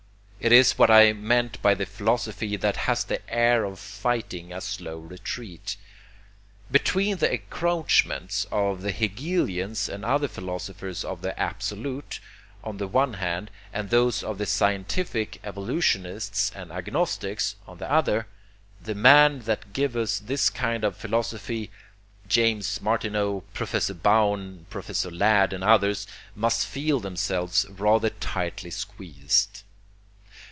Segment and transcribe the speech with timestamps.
[0.43, 4.59] It is what I meant by the philosophy that has the air of fighting a
[4.59, 5.77] slow retreat.
[6.71, 12.19] Between the encroachments of the hegelians and other philosophers of the 'Absolute,'
[12.63, 18.25] on the one hand, and those of the scientific evolutionists and agnostics, on the other,
[18.81, 21.69] the men that give us this kind of a philosophy,
[22.27, 29.61] James Martineau, Professor Bowne, Professor Ladd and others, must feel themselves rather tightly squeezed.